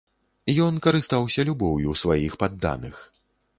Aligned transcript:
Ён 0.67 0.79
карыстаўся 0.85 1.45
любоўю 1.51 1.95
сваіх 2.03 2.41
падданых. 2.47 2.95